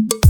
you 0.00 0.27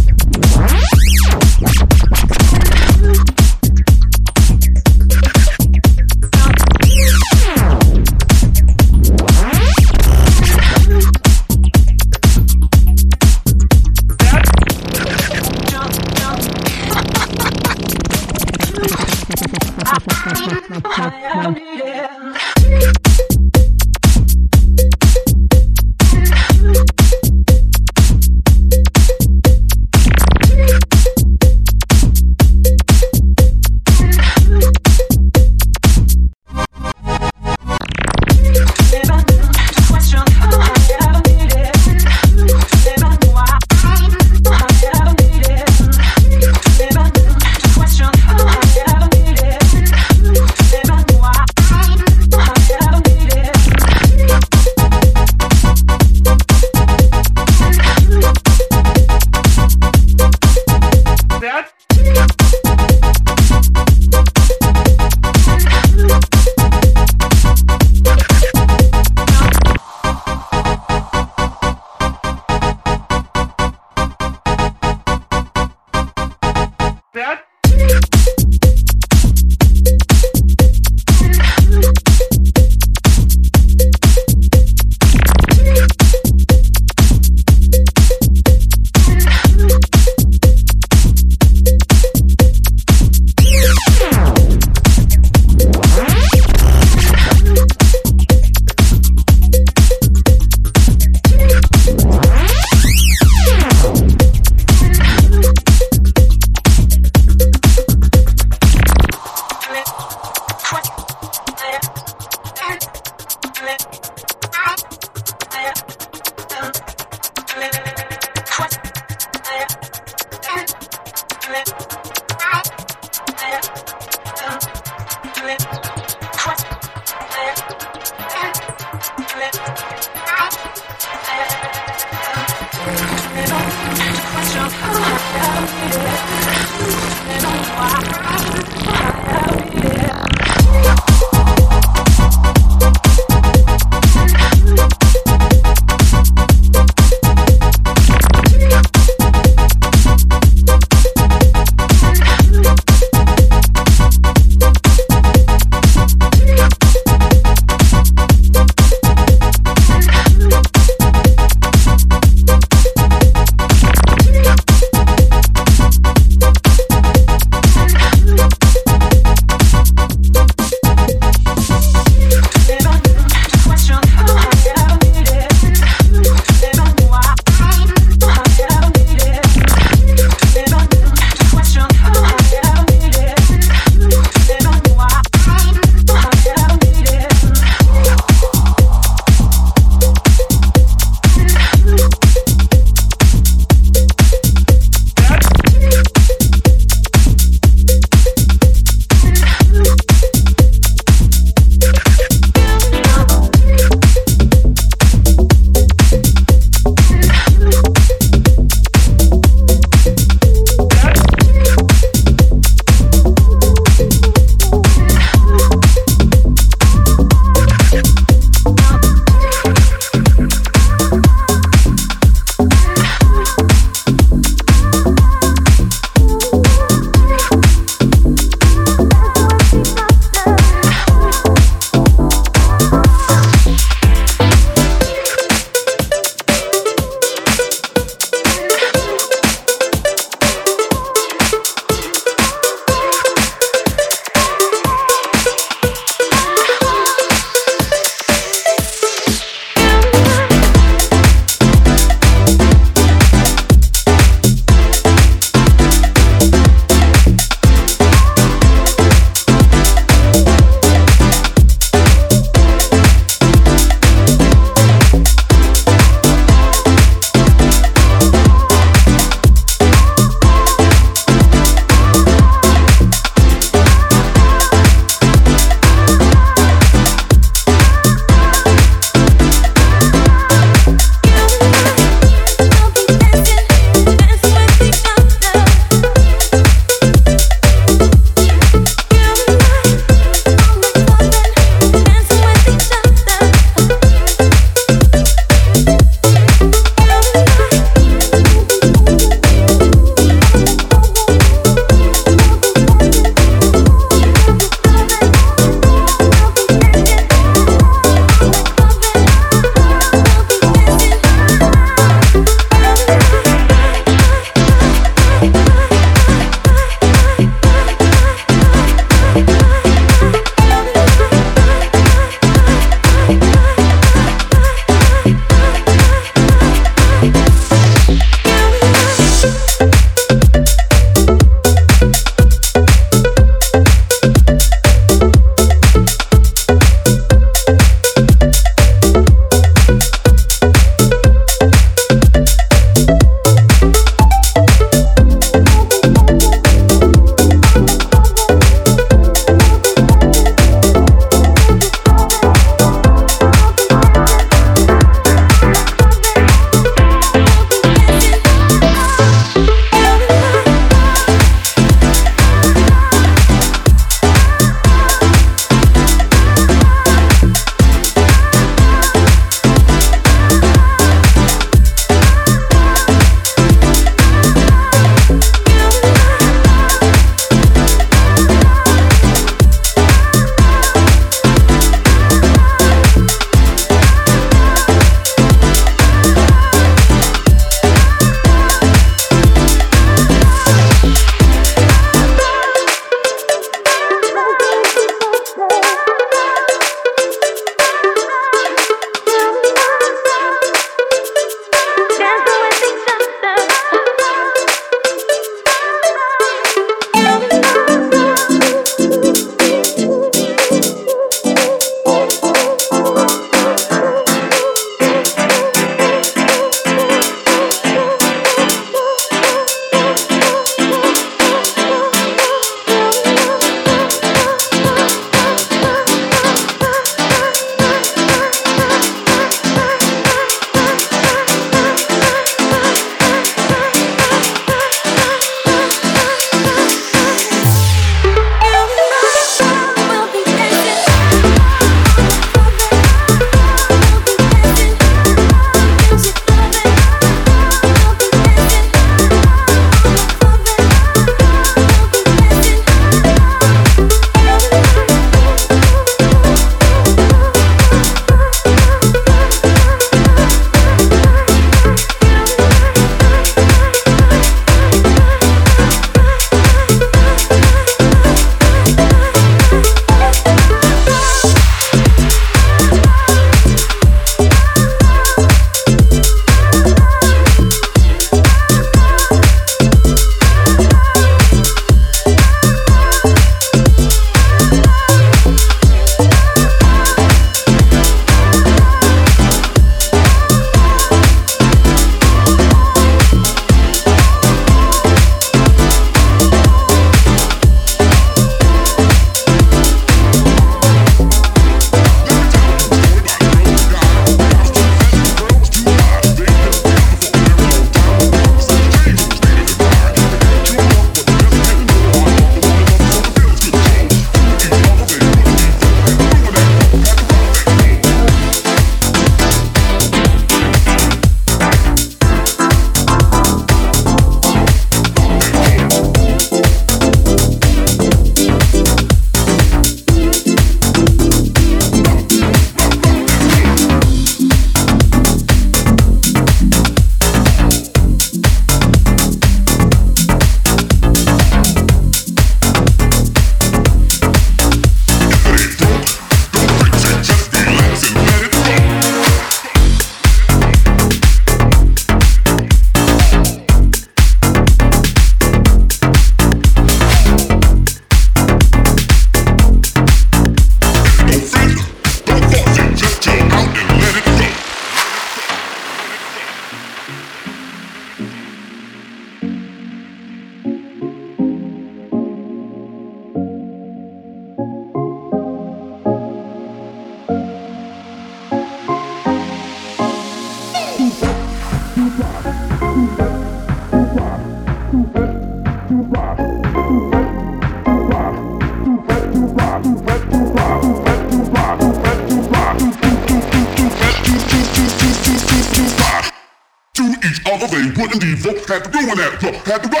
Had 598.71 598.85
to 598.85 598.89
ruin 598.91 599.17
that. 599.17 599.35
Flow, 599.41 599.51
had 599.51 599.83
to 599.83 599.89
rock 599.89 600.00